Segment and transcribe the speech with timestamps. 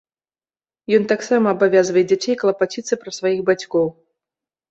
[0.97, 3.87] Ён таксама абавязвае дзяцей клапаціцца пра сваіх бацькоў.